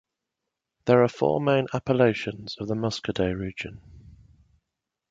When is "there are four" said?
0.85-1.39